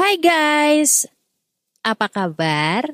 Hai 0.00 0.16
guys, 0.16 1.04
apa 1.84 2.08
kabar? 2.08 2.88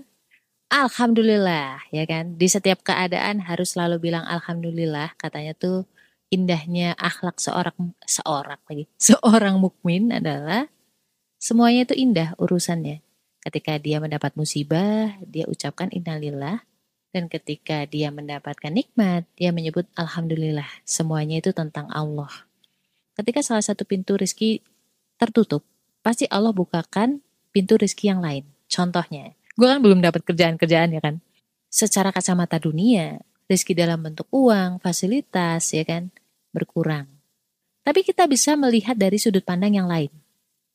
Alhamdulillah 0.66 1.86
ya 1.94 2.02
kan. 2.02 2.34
Di 2.34 2.50
setiap 2.50 2.82
keadaan 2.82 3.46
harus 3.46 3.78
selalu 3.78 4.10
bilang 4.10 4.26
alhamdulillah. 4.26 5.14
Katanya 5.14 5.54
tuh 5.54 5.86
indahnya 6.34 6.98
akhlak 6.98 7.38
seorang 7.38 7.94
seorang 8.10 8.58
lagi 8.66 8.90
seorang 9.14 9.62
mukmin 9.62 10.18
adalah 10.18 10.66
semuanya 11.38 11.86
itu 11.86 11.94
indah 11.94 12.34
urusannya. 12.42 13.06
Ketika 13.38 13.78
dia 13.78 14.02
mendapat 14.02 14.34
musibah, 14.34 15.14
dia 15.22 15.46
ucapkan 15.46 15.94
innalillah. 15.94 16.66
Dan 17.14 17.30
ketika 17.30 17.86
dia 17.86 18.10
mendapatkan 18.10 18.74
nikmat, 18.74 19.30
dia 19.38 19.54
menyebut 19.54 19.86
alhamdulillah. 19.94 20.66
Semuanya 20.82 21.38
itu 21.38 21.54
tentang 21.54 21.86
Allah. 21.86 22.50
Ketika 23.14 23.46
salah 23.46 23.62
satu 23.62 23.86
pintu 23.86 24.18
rezeki 24.18 24.58
tertutup, 25.22 25.62
pasti 26.06 26.30
Allah 26.30 26.54
bukakan 26.54 27.18
pintu 27.50 27.74
rezeki 27.74 28.14
yang 28.14 28.22
lain. 28.22 28.46
Contohnya, 28.70 29.34
gue 29.58 29.66
kan 29.66 29.82
belum 29.82 29.98
dapat 29.98 30.22
kerjaan-kerjaan 30.22 30.94
ya 30.94 31.02
kan. 31.02 31.18
Secara 31.66 32.14
kacamata 32.14 32.62
dunia, 32.62 33.18
rezeki 33.50 33.74
dalam 33.74 34.06
bentuk 34.06 34.30
uang, 34.30 34.78
fasilitas 34.78 35.74
ya 35.74 35.82
kan, 35.82 36.14
berkurang. 36.54 37.10
Tapi 37.82 38.06
kita 38.06 38.30
bisa 38.30 38.54
melihat 38.54 38.94
dari 38.94 39.18
sudut 39.18 39.42
pandang 39.42 39.74
yang 39.74 39.90
lain. 39.90 40.14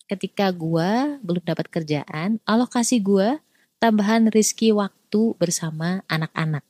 Ketika 0.03 0.51
gue 0.51 1.15
belum 1.23 1.47
dapat 1.47 1.71
kerjaan, 1.71 2.43
Allah 2.43 2.67
kasih 2.67 2.99
gue 2.99 3.39
tambahan 3.79 4.27
rezeki 4.27 4.75
waktu 4.75 5.39
bersama 5.39 6.03
anak-anak. 6.11 6.67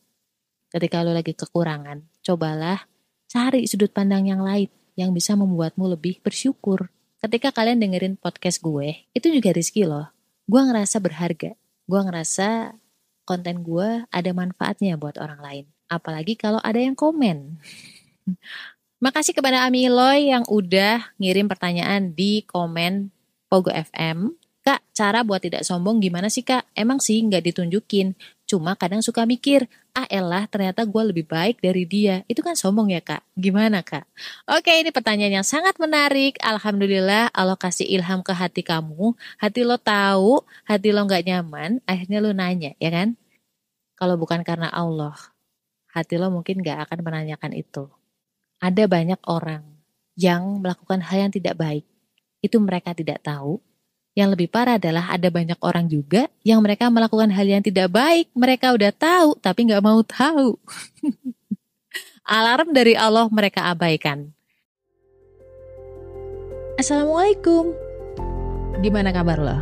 Ketika 0.69 1.01
lo 1.01 1.17
lagi 1.17 1.33
kekurangan, 1.33 2.05
cobalah 2.21 2.85
cari 3.25 3.65
sudut 3.65 3.89
pandang 3.89 4.29
yang 4.29 4.45
lain 4.45 4.69
yang 4.93 5.09
bisa 5.17 5.33
membuatmu 5.33 5.97
lebih 5.97 6.21
bersyukur. 6.21 6.93
Ketika 7.21 7.53
kalian 7.53 7.77
dengerin 7.77 8.17
podcast 8.17 8.65
gue, 8.65 9.05
itu 9.13 9.29
juga 9.29 9.53
rezeki 9.53 9.85
loh. 9.85 10.09
Gue 10.49 10.57
ngerasa 10.65 10.97
berharga. 10.97 11.53
Gue 11.85 12.01
ngerasa 12.01 12.73
konten 13.29 13.61
gue 13.61 14.09
ada 14.09 14.31
manfaatnya 14.33 14.97
buat 14.97 15.21
orang 15.21 15.37
lain. 15.37 15.65
Apalagi 15.85 16.33
kalau 16.33 16.57
ada 16.65 16.81
yang 16.81 16.97
komen. 16.97 17.61
Makasih 19.05 19.37
kepada 19.37 19.69
Ami 19.69 19.85
Eloy 19.85 20.33
yang 20.33 20.49
udah 20.49 21.13
ngirim 21.21 21.45
pertanyaan 21.45 22.09
di 22.09 22.41
komen 22.49 23.13
Pogo 23.45 23.69
FM. 23.69 24.33
Kak, 24.65 24.81
cara 24.89 25.21
buat 25.21 25.45
tidak 25.45 25.61
sombong 25.61 26.01
gimana 26.01 26.25
sih 26.25 26.41
kak? 26.41 26.69
Emang 26.73 26.97
sih 26.97 27.21
nggak 27.21 27.53
ditunjukin. 27.53 28.17
Cuma 28.51 28.75
kadang 28.75 28.99
suka 28.99 29.23
mikir, 29.23 29.71
ah 29.95 30.03
elah 30.11 30.43
ternyata 30.43 30.83
gue 30.83 31.03
lebih 31.07 31.23
baik 31.23 31.63
dari 31.63 31.87
dia. 31.87 32.27
Itu 32.27 32.43
kan 32.43 32.59
sombong 32.59 32.91
ya 32.91 32.99
kak? 32.99 33.23
Gimana 33.39 33.79
kak? 33.79 34.03
Oke 34.43 34.75
ini 34.75 34.91
pertanyaan 34.91 35.39
yang 35.39 35.47
sangat 35.47 35.79
menarik. 35.79 36.35
Alhamdulillah 36.43 37.31
Allah 37.31 37.55
kasih 37.55 37.87
ilham 37.87 38.19
ke 38.19 38.35
hati 38.35 38.59
kamu. 38.59 39.15
Hati 39.39 39.63
lo 39.63 39.79
tahu, 39.79 40.43
hati 40.67 40.91
lo 40.91 41.07
nggak 41.07 41.31
nyaman, 41.31 41.79
akhirnya 41.87 42.19
lo 42.19 42.35
nanya 42.35 42.75
ya 42.75 42.91
kan? 42.91 43.15
Kalau 43.95 44.19
bukan 44.19 44.43
karena 44.43 44.67
Allah, 44.67 45.15
hati 45.95 46.19
lo 46.19 46.27
mungkin 46.27 46.59
nggak 46.59 46.91
akan 46.91 47.07
menanyakan 47.07 47.55
itu. 47.55 47.87
Ada 48.59 48.83
banyak 48.91 49.23
orang 49.31 49.63
yang 50.19 50.59
melakukan 50.59 50.99
hal 51.07 51.23
yang 51.23 51.31
tidak 51.31 51.55
baik. 51.55 51.87
Itu 52.43 52.59
mereka 52.59 52.91
tidak 52.91 53.23
tahu, 53.23 53.63
yang 54.11 54.27
lebih 54.27 54.51
parah 54.51 54.75
adalah 54.75 55.07
ada 55.07 55.31
banyak 55.31 55.55
orang 55.63 55.87
juga 55.87 56.27
yang 56.43 56.59
mereka 56.59 56.91
melakukan 56.91 57.31
hal 57.31 57.47
yang 57.47 57.63
tidak 57.63 57.87
baik. 57.87 58.27
Mereka 58.35 58.75
udah 58.75 58.91
tahu 58.91 59.39
tapi 59.39 59.71
nggak 59.71 59.83
mau 59.83 60.03
tahu. 60.03 60.59
Alarm 62.27 62.75
dari 62.75 62.93
Allah 62.95 63.27
mereka 63.31 63.71
abaikan. 63.71 64.35
Assalamualaikum. 66.75 67.71
Gimana 68.83 69.15
kabar 69.15 69.39
lo? 69.39 69.57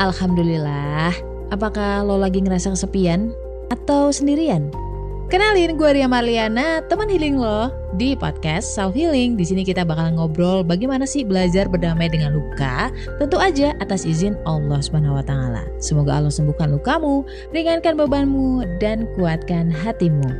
Alhamdulillah. 0.00 1.12
Apakah 1.50 2.06
lo 2.06 2.16
lagi 2.16 2.40
ngerasa 2.40 2.72
kesepian 2.72 3.34
atau 3.68 4.14
sendirian? 4.14 4.70
Kenalin 5.30 5.78
gue 5.78 5.86
Ria 5.94 6.10
Marliana, 6.10 6.82
teman 6.90 7.06
healing 7.06 7.38
lo 7.38 7.70
di 7.94 8.18
podcast 8.18 8.66
Self 8.74 8.98
Healing. 8.98 9.38
Di 9.38 9.46
sini 9.46 9.62
kita 9.62 9.86
bakal 9.86 10.18
ngobrol 10.18 10.66
bagaimana 10.66 11.06
sih 11.06 11.22
belajar 11.22 11.70
berdamai 11.70 12.10
dengan 12.10 12.34
luka, 12.34 12.90
tentu 13.22 13.38
aja 13.38 13.70
atas 13.78 14.02
izin 14.02 14.34
Allah 14.42 14.82
Subhanahu 14.82 15.14
wa 15.14 15.22
taala. 15.22 15.62
Semoga 15.78 16.18
Allah 16.18 16.34
sembuhkan 16.34 16.74
lukamu, 16.74 17.22
ringankan 17.54 17.94
bebanmu 17.94 18.66
dan 18.82 19.06
kuatkan 19.14 19.70
hatimu. 19.70 20.34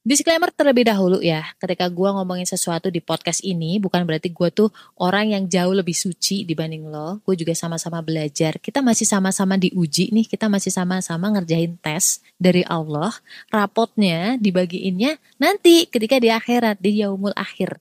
Disclaimer 0.00 0.48
terlebih 0.48 0.88
dahulu 0.88 1.20
ya, 1.20 1.44
ketika 1.60 1.84
gue 1.92 2.08
ngomongin 2.08 2.48
sesuatu 2.48 2.88
di 2.88 3.04
podcast 3.04 3.44
ini, 3.44 3.76
bukan 3.76 4.08
berarti 4.08 4.32
gue 4.32 4.48
tuh 4.48 4.72
orang 4.96 5.36
yang 5.36 5.44
jauh 5.44 5.76
lebih 5.76 5.92
suci 5.92 6.48
dibanding 6.48 6.88
lo. 6.88 7.20
Gue 7.20 7.36
juga 7.36 7.52
sama-sama 7.52 8.00
belajar. 8.00 8.56
Kita 8.64 8.80
masih 8.80 9.04
sama-sama 9.04 9.60
diuji 9.60 10.08
nih, 10.08 10.24
kita 10.24 10.48
masih 10.48 10.72
sama-sama 10.72 11.28
ngerjain 11.36 11.76
tes 11.84 12.24
dari 12.40 12.64
Allah. 12.64 13.12
Rapotnya 13.52 14.40
dibagiinnya 14.40 15.20
nanti 15.36 15.84
ketika 15.84 16.16
di 16.16 16.32
akhirat, 16.32 16.80
di 16.80 17.04
yaumul 17.04 17.36
akhir. 17.36 17.76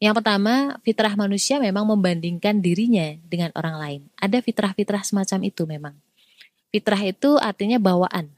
Yang 0.00 0.24
pertama, 0.24 0.80
fitrah 0.80 1.12
manusia 1.20 1.60
memang 1.60 1.84
membandingkan 1.84 2.64
dirinya 2.64 3.12
dengan 3.28 3.52
orang 3.52 3.76
lain. 3.76 4.00
Ada 4.16 4.40
fitrah-fitrah 4.40 5.04
semacam 5.04 5.44
itu 5.44 5.68
memang. 5.68 5.94
Fitrah 6.72 7.04
itu 7.04 7.36
artinya 7.36 7.76
bawaan 7.76 8.32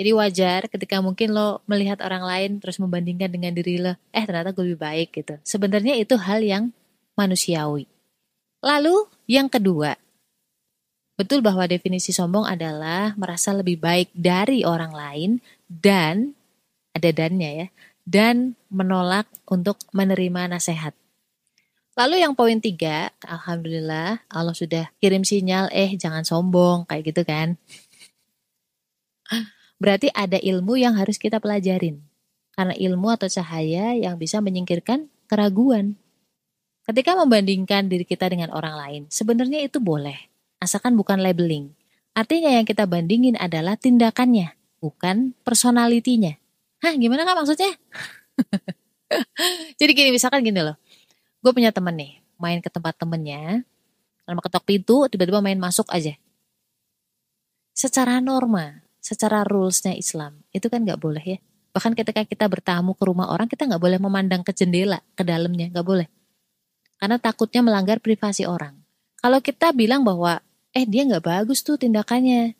jadi 0.00 0.16
wajar 0.16 0.60
ketika 0.72 1.04
mungkin 1.04 1.36
lo 1.36 1.60
melihat 1.68 2.00
orang 2.00 2.24
lain 2.24 2.50
terus 2.56 2.80
membandingkan 2.80 3.28
dengan 3.28 3.52
diri 3.52 3.76
lo, 3.76 3.92
eh 4.16 4.24
ternyata 4.24 4.56
gue 4.56 4.72
lebih 4.72 4.80
baik 4.80 5.12
gitu. 5.12 5.36
Sebenarnya 5.44 5.92
itu 6.00 6.16
hal 6.16 6.40
yang 6.40 6.72
manusiawi. 7.20 7.84
Lalu 8.64 9.04
yang 9.28 9.52
kedua, 9.52 10.00
betul 11.20 11.44
bahwa 11.44 11.68
definisi 11.68 12.16
sombong 12.16 12.48
adalah 12.48 13.12
merasa 13.20 13.52
lebih 13.52 13.76
baik 13.76 14.08
dari 14.16 14.64
orang 14.64 14.88
lain 14.96 15.30
dan 15.68 16.32
ada 16.96 17.12
dannya 17.12 17.50
ya, 17.52 17.66
dan 18.08 18.56
menolak 18.72 19.28
untuk 19.44 19.76
menerima 19.92 20.48
nasihat. 20.48 20.96
Lalu 21.92 22.24
yang 22.24 22.32
poin 22.32 22.56
tiga, 22.56 23.12
Alhamdulillah 23.20 24.24
Allah 24.32 24.56
sudah 24.56 24.88
kirim 24.96 25.28
sinyal, 25.28 25.68
eh 25.76 25.92
jangan 26.00 26.24
sombong, 26.24 26.88
kayak 26.88 27.12
gitu 27.12 27.20
kan. 27.28 27.60
Berarti 29.80 30.12
ada 30.12 30.36
ilmu 30.36 30.76
yang 30.76 30.94
harus 31.00 31.16
kita 31.16 31.40
pelajarin. 31.40 32.04
Karena 32.52 32.76
ilmu 32.76 33.08
atau 33.16 33.32
cahaya 33.32 33.96
yang 33.96 34.20
bisa 34.20 34.44
menyingkirkan 34.44 35.08
keraguan. 35.24 35.96
Ketika 36.84 37.16
membandingkan 37.16 37.88
diri 37.88 38.04
kita 38.04 38.28
dengan 38.28 38.52
orang 38.52 38.76
lain, 38.76 39.02
sebenarnya 39.08 39.64
itu 39.64 39.80
boleh. 39.80 40.28
Asalkan 40.60 40.92
bukan 41.00 41.24
labeling. 41.24 41.72
Artinya 42.12 42.52
yang 42.52 42.68
kita 42.68 42.84
bandingin 42.84 43.40
adalah 43.40 43.80
tindakannya, 43.80 44.52
bukan 44.84 45.32
personalitinya. 45.40 46.36
Hah, 46.84 46.92
gimana 47.00 47.24
kak 47.24 47.38
maksudnya? 47.40 47.72
Jadi 49.80 49.90
gini, 49.96 50.10
misalkan 50.12 50.44
gini 50.44 50.60
loh. 50.60 50.76
Gue 51.40 51.56
punya 51.56 51.72
temen 51.72 51.96
nih, 51.96 52.20
main 52.36 52.60
ke 52.60 52.68
tempat 52.68 52.98
temennya, 53.00 53.64
lama 54.28 54.40
ketok 54.44 54.64
pintu, 54.66 55.08
tiba-tiba 55.08 55.40
main 55.40 55.56
masuk 55.56 55.88
aja. 55.88 56.12
Secara 57.72 58.20
norma, 58.20 58.84
secara 59.00 59.42
rulesnya 59.42 59.96
Islam 59.96 60.44
itu 60.52 60.68
kan 60.68 60.84
nggak 60.84 61.00
boleh 61.00 61.24
ya. 61.24 61.38
Bahkan 61.72 61.96
ketika 61.96 62.22
kita 62.28 62.46
bertamu 62.46 62.92
ke 62.94 63.02
rumah 63.08 63.32
orang 63.32 63.48
kita 63.48 63.64
nggak 63.64 63.80
boleh 63.80 63.98
memandang 63.98 64.44
ke 64.44 64.52
jendela 64.52 65.00
ke 65.16 65.24
dalamnya 65.24 65.72
nggak 65.72 65.86
boleh. 65.86 66.06
Karena 67.00 67.16
takutnya 67.16 67.64
melanggar 67.64 67.98
privasi 67.98 68.44
orang. 68.44 68.76
Kalau 69.18 69.40
kita 69.40 69.72
bilang 69.72 70.04
bahwa 70.04 70.44
eh 70.76 70.84
dia 70.84 71.08
nggak 71.08 71.24
bagus 71.24 71.64
tuh 71.64 71.80
tindakannya. 71.80 72.54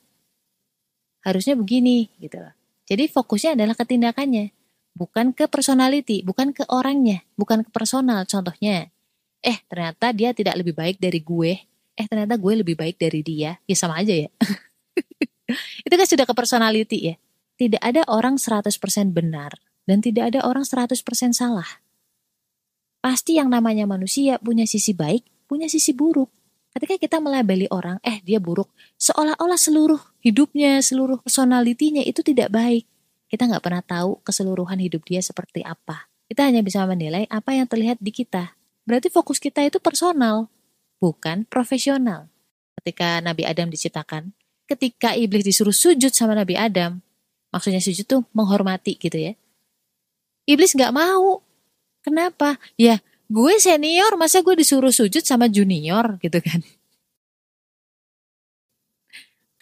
Harusnya 1.20 1.52
begini 1.54 2.08
gitu 2.16 2.40
loh. 2.40 2.56
Jadi 2.88 3.06
fokusnya 3.06 3.54
adalah 3.54 3.76
ke 3.76 3.84
tindakannya 3.84 4.56
bukan 4.90 5.30
ke 5.30 5.46
personality 5.46 6.26
bukan 6.26 6.50
ke 6.50 6.64
orangnya 6.72 7.20
bukan 7.36 7.62
ke 7.62 7.70
personal. 7.70 8.24
Contohnya 8.24 8.88
eh 9.44 9.58
ternyata 9.69 10.16
dia 10.16 10.32
tidak 10.32 10.56
lebih 10.56 10.72
baik 10.72 10.96
dari 10.96 11.20
gue. 11.20 11.52
Eh 11.98 12.06
ternyata 12.08 12.40
gue 12.40 12.64
lebih 12.64 12.81
baik 12.81 12.96
dari 12.96 13.20
dia. 13.20 13.60
Ya 13.69 13.76
sama 13.76 14.00
aja 14.00 14.16
ya 14.16 14.32
itu 15.87 15.94
kan 15.94 16.06
sudah 16.06 16.26
ke 16.26 16.35
personality 16.35 16.99
ya. 17.12 17.14
Tidak 17.61 17.81
ada 17.81 18.02
orang 18.08 18.41
100% 18.41 18.73
benar 19.12 19.52
dan 19.85 20.00
tidak 20.00 20.32
ada 20.35 20.41
orang 20.47 20.64
100% 20.64 20.97
salah. 21.37 21.69
Pasti 23.00 23.41
yang 23.41 23.49
namanya 23.49 23.88
manusia 23.88 24.37
punya 24.41 24.69
sisi 24.69 24.93
baik, 24.93 25.25
punya 25.49 25.69
sisi 25.69 25.97
buruk. 25.97 26.29
Ketika 26.70 27.00
kita 27.00 27.17
melabeli 27.19 27.67
orang, 27.73 27.99
eh 28.06 28.23
dia 28.23 28.38
buruk, 28.38 28.70
seolah-olah 29.00 29.58
seluruh 29.58 29.99
hidupnya, 30.23 30.79
seluruh 30.79 31.19
personalitinya 31.19 32.05
itu 32.05 32.23
tidak 32.23 32.53
baik. 32.55 32.87
Kita 33.26 33.50
nggak 33.50 33.64
pernah 33.64 33.82
tahu 33.82 34.23
keseluruhan 34.23 34.79
hidup 34.79 35.03
dia 35.08 35.19
seperti 35.19 35.67
apa. 35.67 36.06
Kita 36.31 36.46
hanya 36.46 36.62
bisa 36.62 36.87
menilai 36.87 37.26
apa 37.26 37.58
yang 37.58 37.67
terlihat 37.67 37.99
di 37.99 38.14
kita. 38.14 38.55
Berarti 38.87 39.11
fokus 39.11 39.43
kita 39.43 39.67
itu 39.67 39.82
personal, 39.82 40.46
bukan 41.03 41.43
profesional. 41.49 42.31
Ketika 42.79 43.19
Nabi 43.19 43.43
Adam 43.49 43.67
diciptakan, 43.67 44.31
ketika 44.70 45.19
iblis 45.19 45.43
disuruh 45.43 45.75
sujud 45.75 46.14
sama 46.14 46.38
Nabi 46.38 46.55
Adam, 46.55 47.02
maksudnya 47.50 47.82
sujud 47.82 48.06
tuh 48.06 48.22
menghormati 48.31 48.94
gitu 48.94 49.19
ya. 49.19 49.34
Iblis 50.46 50.78
nggak 50.78 50.94
mau. 50.94 51.43
Kenapa? 52.00 52.56
Ya, 52.78 53.02
gue 53.31 53.55
senior 53.62 54.19
masa 54.19 54.43
gue 54.43 54.58
disuruh 54.58 54.90
sujud 54.90 55.22
sama 55.22 55.46
junior 55.46 56.19
gitu 56.19 56.43
kan 56.43 56.67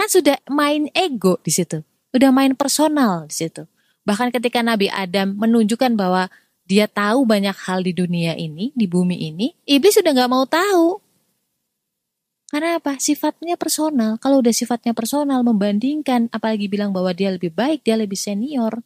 kan 0.01 0.09
sudah 0.09 0.41
main 0.49 0.89
ego 0.97 1.37
di 1.45 1.53
situ 1.53 1.85
udah 2.17 2.33
main 2.33 2.57
personal 2.57 3.29
di 3.29 3.37
situ 3.37 3.69
bahkan 4.09 4.33
ketika 4.33 4.65
Nabi 4.65 4.89
Adam 4.89 5.37
menunjukkan 5.37 6.01
bahwa 6.01 6.33
dia 6.65 6.89
tahu 6.89 7.29
banyak 7.29 7.53
hal 7.69 7.85
di 7.85 7.93
dunia 7.93 8.33
ini 8.41 8.73
di 8.73 8.89
bumi 8.89 9.21
ini 9.29 9.53
iblis 9.69 10.01
sudah 10.01 10.17
nggak 10.17 10.33
mau 10.33 10.49
tahu 10.49 10.97
karena 12.49 12.81
apa 12.81 12.97
sifatnya 12.97 13.61
personal 13.61 14.17
kalau 14.17 14.41
udah 14.41 14.53
sifatnya 14.53 14.97
personal 14.97 15.45
membandingkan 15.45 16.33
apalagi 16.33 16.67
bilang 16.67 16.91
bahwa 16.91 17.13
dia 17.13 17.29
lebih 17.33 17.53
baik 17.53 17.85
dia 17.85 17.95
lebih 17.95 18.17
senior 18.17 18.81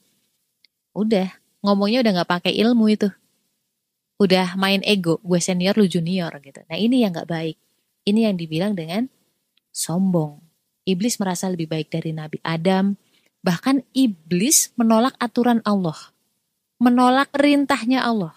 udah 0.93 1.31
ngomongnya 1.63 2.03
udah 2.03 2.13
nggak 2.21 2.31
pakai 2.31 2.53
ilmu 2.59 2.91
itu 2.91 3.09
udah 4.23 4.55
main 4.55 4.79
ego, 4.87 5.19
gue 5.27 5.43
senior 5.43 5.75
lu 5.75 5.91
junior 5.91 6.31
gitu. 6.39 6.63
Nah 6.71 6.79
ini 6.79 7.03
yang 7.03 7.11
gak 7.11 7.27
baik. 7.27 7.59
Ini 8.07 8.31
yang 8.31 8.39
dibilang 8.39 8.79
dengan 8.79 9.11
sombong. 9.75 10.39
Iblis 10.87 11.19
merasa 11.19 11.51
lebih 11.51 11.67
baik 11.67 11.91
dari 11.91 12.15
Nabi 12.15 12.39
Adam. 12.47 12.95
Bahkan 13.43 13.83
iblis 13.99 14.71
menolak 14.79 15.19
aturan 15.19 15.59
Allah. 15.67 16.15
Menolak 16.79 17.35
perintahnya 17.35 18.07
Allah. 18.07 18.35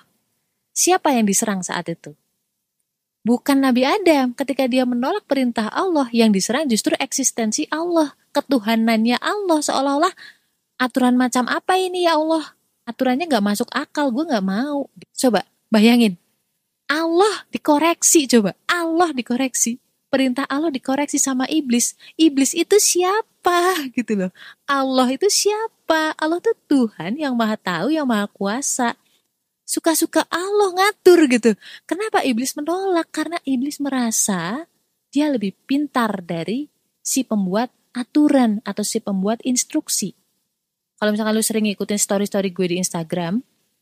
Siapa 0.74 1.14
yang 1.14 1.30
diserang 1.30 1.62
saat 1.62 1.86
itu? 1.86 2.18
Bukan 3.26 3.58
Nabi 3.66 3.84
Adam. 3.90 4.38
Ketika 4.38 4.70
dia 4.70 4.86
menolak 4.86 5.26
perintah 5.26 5.74
Allah, 5.74 6.06
yang 6.14 6.30
diserang 6.30 6.70
justru 6.70 6.94
eksistensi 7.02 7.66
Allah. 7.74 8.14
Ketuhanannya 8.32 9.18
Allah. 9.18 9.60
Seolah-olah 9.66 10.14
aturan 10.78 11.18
macam 11.18 11.50
apa 11.50 11.76
ini 11.82 12.06
ya 12.06 12.22
Allah? 12.22 12.54
Aturannya 12.86 13.26
gak 13.26 13.42
masuk 13.42 13.70
akal, 13.74 14.14
gue 14.14 14.30
gak 14.30 14.46
mau. 14.46 14.86
Coba 15.18 15.42
Bayangin, 15.74 16.16
Allah 16.86 17.44
dikoreksi 17.50 18.30
coba, 18.30 18.54
Allah 18.70 19.10
dikoreksi. 19.12 19.82
Perintah 20.08 20.48
Allah 20.48 20.72
dikoreksi 20.72 21.20
sama 21.20 21.50
iblis. 21.52 21.98
Iblis 22.16 22.56
itu 22.56 22.80
siapa 22.80 23.76
gitu 23.98 24.16
loh. 24.16 24.32
Allah 24.70 25.12
itu 25.12 25.28
siapa? 25.28 26.16
Allah 26.16 26.40
itu 26.40 26.54
Tuhan 26.70 27.20
yang 27.20 27.36
maha 27.36 27.60
tahu, 27.60 27.92
yang 27.92 28.08
maha 28.08 28.30
kuasa. 28.32 28.96
Suka-suka 29.66 30.30
Allah 30.30 30.78
ngatur 30.78 31.26
gitu. 31.26 31.58
Kenapa 31.90 32.22
iblis 32.22 32.54
menolak? 32.54 33.10
Karena 33.10 33.42
iblis 33.44 33.82
merasa 33.82 34.70
dia 35.10 35.28
lebih 35.34 35.58
pintar 35.66 36.22
dari 36.22 36.70
si 37.02 37.26
pembuat 37.26 37.74
aturan 37.98 38.62
atau 38.62 38.86
si 38.86 39.02
pembuat 39.02 39.42
instruksi. 39.42 40.14
Kalau 41.02 41.12
misalkan 41.12 41.34
lu 41.34 41.44
sering 41.44 41.66
ngikutin 41.68 42.00
story-story 42.00 42.54
gue 42.54 42.68
di 42.72 42.78
Instagram, 42.80 43.42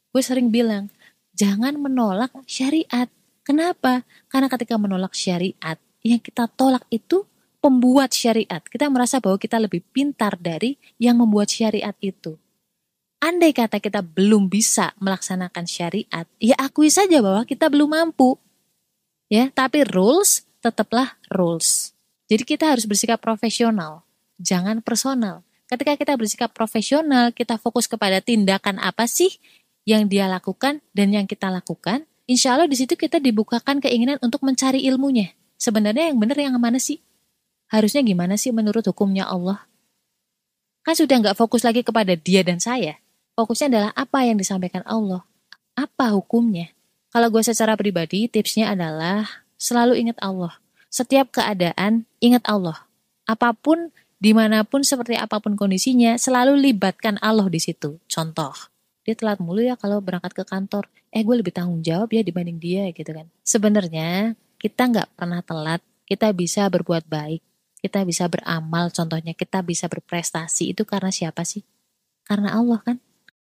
gue 0.10 0.24
sering 0.24 0.50
bilang, 0.50 0.88
jangan 1.36 1.78
menolak 1.78 2.32
syariat. 2.48 3.12
Kenapa? 3.44 4.08
Karena 4.32 4.48
ketika 4.48 4.80
menolak 4.80 5.14
syariat, 5.14 5.78
yang 6.00 6.20
kita 6.24 6.48
tolak 6.48 6.88
itu 6.90 7.28
pembuat 7.64 8.12
syariat. 8.12 8.60
Kita 8.60 8.92
merasa 8.92 9.24
bahwa 9.24 9.40
kita 9.40 9.56
lebih 9.56 9.84
pintar 9.96 10.36
dari 10.36 10.76
yang 11.00 11.16
membuat 11.16 11.48
syariat 11.48 11.96
itu. 12.04 12.36
Andai 13.24 13.56
kata 13.56 13.80
kita 13.80 14.04
belum 14.04 14.52
bisa 14.52 14.92
melaksanakan 15.00 15.64
syariat, 15.64 16.28
ya 16.44 16.60
akui 16.60 16.92
saja 16.92 17.24
bahwa 17.24 17.48
kita 17.48 17.72
belum 17.72 17.96
mampu. 17.96 18.36
Ya, 19.32 19.48
tapi 19.48 19.88
rules 19.88 20.44
tetaplah 20.60 21.16
rules. 21.32 21.96
Jadi 22.28 22.44
kita 22.44 22.68
harus 22.68 22.84
bersikap 22.84 23.24
profesional, 23.24 24.04
jangan 24.44 24.84
personal. 24.84 25.40
Ketika 25.72 25.96
kita 25.96 26.20
bersikap 26.20 26.52
profesional, 26.52 27.32
kita 27.32 27.56
fokus 27.56 27.88
kepada 27.88 28.20
tindakan 28.20 28.76
apa 28.84 29.08
sih 29.08 29.40
yang 29.88 30.12
dia 30.12 30.28
lakukan 30.28 30.84
dan 30.92 31.16
yang 31.16 31.24
kita 31.24 31.48
lakukan, 31.48 32.04
insya 32.28 32.60
Allah 32.60 32.68
di 32.68 32.76
situ 32.76 33.00
kita 33.00 33.24
dibukakan 33.24 33.80
keinginan 33.80 34.20
untuk 34.20 34.44
mencari 34.44 34.84
ilmunya. 34.84 35.32
Sebenarnya 35.56 36.12
yang 36.12 36.20
benar 36.20 36.36
yang 36.36 36.60
mana 36.60 36.76
sih? 36.76 37.00
Harusnya 37.72 38.04
gimana 38.04 38.36
sih 38.36 38.52
menurut 38.52 38.84
hukumnya 38.84 39.24
Allah? 39.32 39.64
Kan 40.84 41.00
sudah 41.00 41.24
nggak 41.24 41.40
fokus 41.40 41.64
lagi 41.64 41.88
kepada 41.88 42.20
dia 42.20 42.44
dan 42.44 42.60
saya. 42.60 43.00
Fokusnya 43.34 43.68
adalah 43.74 43.92
apa 43.98 44.30
yang 44.30 44.38
disampaikan 44.38 44.86
Allah. 44.86 45.26
Apa 45.74 46.14
hukumnya? 46.14 46.70
Kalau 47.10 47.34
gue 47.34 47.42
secara 47.42 47.74
pribadi, 47.74 48.30
tipsnya 48.30 48.70
adalah 48.74 49.46
selalu 49.58 49.98
ingat 50.06 50.22
Allah. 50.22 50.62
Setiap 50.94 51.34
keadaan, 51.34 52.06
ingat 52.22 52.46
Allah. 52.46 52.86
Apa 53.26 53.58
pun, 53.58 53.90
di 54.22 54.38
mana 54.38 54.62
pun, 54.62 54.86
seperti 54.86 55.18
apa 55.18 55.42
pun 55.42 55.58
kondisinya, 55.58 56.14
selalu 56.22 56.62
libatkan 56.62 57.18
Allah 57.26 57.50
di 57.50 57.58
situ. 57.58 57.98
Contoh, 58.06 58.54
dia 59.02 59.18
telat 59.18 59.42
mulu 59.42 59.66
ya 59.66 59.76
kalau 59.82 59.98
berangkat 59.98 60.38
ke 60.38 60.44
kantor. 60.46 60.86
Eh 61.10 61.26
gue 61.26 61.36
lebih 61.36 61.58
tanggung 61.58 61.82
jawab 61.82 62.14
ya 62.14 62.22
dibanding 62.22 62.62
dia 62.62 62.86
gitu 62.94 63.10
kan. 63.12 63.26
Sebenarnya 63.42 64.38
kita 64.62 64.94
nggak 64.94 65.10
pernah 65.18 65.42
telat. 65.42 65.82
Kita 66.06 66.30
bisa 66.32 66.70
berbuat 66.70 67.10
baik. 67.10 67.42
Kita 67.82 68.06
bisa 68.06 68.30
beramal. 68.30 68.94
Contohnya 68.94 69.34
kita 69.34 69.66
bisa 69.66 69.90
berprestasi. 69.90 70.72
Itu 70.72 70.86
karena 70.86 71.10
siapa 71.10 71.44
sih? 71.44 71.66
Karena 72.24 72.56
Allah 72.56 72.80
kan. 72.80 72.98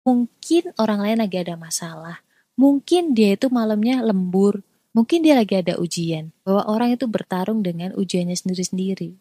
Mungkin 0.05 0.77
orang 0.77 1.01
lain 1.01 1.17
lagi 1.17 1.41
ada 1.41 1.57
masalah. 1.57 2.21
Mungkin 2.53 3.17
dia 3.17 3.33
itu 3.33 3.49
malamnya 3.49 4.05
lembur. 4.05 4.61
Mungkin 4.93 5.25
dia 5.25 5.33
lagi 5.33 5.57
ada 5.57 5.81
ujian. 5.81 6.29
Bahwa 6.45 6.69
orang 6.69 6.93
itu 6.93 7.09
bertarung 7.09 7.65
dengan 7.65 7.89
ujiannya 7.97 8.37
sendiri-sendiri. 8.37 9.17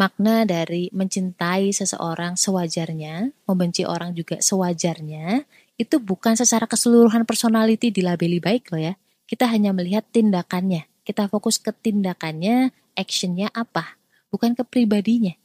Makna 0.00 0.48
dari 0.48 0.88
mencintai 0.88 1.68
seseorang 1.76 2.40
sewajarnya, 2.40 3.28
membenci 3.44 3.84
orang 3.84 4.16
juga 4.16 4.40
sewajarnya, 4.40 5.44
itu 5.76 6.00
bukan 6.00 6.32
secara 6.32 6.64
keseluruhan 6.64 7.28
personality 7.28 7.92
dilabeli 7.92 8.40
baik 8.40 8.72
loh 8.72 8.80
ya. 8.80 8.94
Kita 9.28 9.52
hanya 9.52 9.76
melihat 9.76 10.08
tindakannya. 10.08 10.88
Kita 11.04 11.28
fokus 11.28 11.60
ke 11.60 11.76
tindakannya, 11.76 12.72
actionnya 12.96 13.52
apa. 13.52 14.00
Bukan 14.32 14.56
ke 14.56 14.64
pribadinya. 14.64 15.36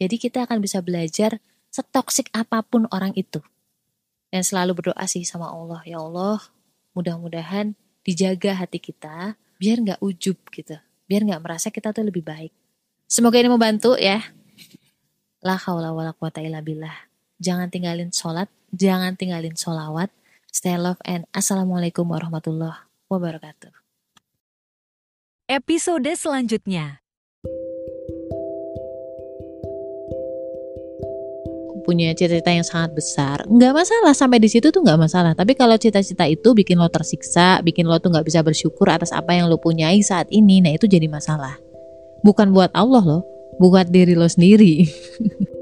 Jadi 0.00 0.16
kita 0.16 0.48
akan 0.48 0.64
bisa 0.64 0.80
belajar 0.80 1.44
setoksik 1.68 2.32
apa 2.32 2.64
pun 2.64 2.88
orang 2.88 3.12
itu. 3.20 3.44
Dan 4.34 4.42
selalu 4.42 4.82
berdoa 4.82 5.04
sih 5.06 5.22
sama 5.22 5.46
Allah. 5.46 5.78
Ya 5.86 6.02
Allah, 6.02 6.42
mudah-mudahan 6.98 7.78
dijaga 8.02 8.58
hati 8.58 8.82
kita 8.82 9.38
biar 9.62 9.78
nggak 9.78 10.02
ujub 10.02 10.34
gitu. 10.50 10.74
Biar 11.06 11.22
nggak 11.22 11.38
merasa 11.38 11.70
kita 11.70 11.94
tuh 11.94 12.02
lebih 12.02 12.26
baik. 12.26 12.50
Semoga 13.06 13.38
ini 13.38 13.46
membantu 13.46 13.94
ya. 13.94 14.26
La 15.38 15.54
haula 15.54 15.94
wala 15.94 16.10
quwata 16.18 16.42
illa 16.42 16.58
billah. 16.58 17.06
Jangan 17.38 17.70
tinggalin 17.70 18.10
sholat 18.10 18.50
Jangan 18.74 19.14
tinggalin 19.14 19.54
sholawat. 19.54 20.10
Stay 20.50 20.74
love 20.74 20.98
and 21.06 21.30
Assalamualaikum 21.30 22.10
warahmatullahi 22.10 22.90
wabarakatuh. 23.06 23.70
Episode 25.46 26.10
selanjutnya. 26.18 27.03
Punya 31.94 32.10
cita-cita 32.10 32.50
yang 32.50 32.66
sangat 32.66 32.90
besar, 32.98 33.46
nggak 33.46 33.70
masalah 33.70 34.10
sampai 34.10 34.42
di 34.42 34.50
situ 34.50 34.74
tuh 34.74 34.82
nggak 34.82 34.98
masalah. 34.98 35.30
Tapi 35.38 35.54
kalau 35.54 35.78
cita-cita 35.78 36.26
itu 36.26 36.50
bikin 36.50 36.74
lo 36.82 36.90
tersiksa, 36.90 37.62
bikin 37.62 37.86
lo 37.86 38.02
tuh 38.02 38.10
nggak 38.10 38.26
bisa 38.26 38.42
bersyukur 38.42 38.90
atas 38.90 39.14
apa 39.14 39.30
yang 39.30 39.46
lo 39.46 39.62
punyai 39.62 40.02
saat 40.02 40.26
ini, 40.34 40.58
nah 40.58 40.74
itu 40.74 40.90
jadi 40.90 41.06
masalah. 41.06 41.54
Bukan 42.26 42.50
buat 42.50 42.74
Allah 42.74 43.06
loh, 43.06 43.22
buat 43.62 43.86
diri 43.94 44.18
lo 44.18 44.26
sendiri. 44.26 44.82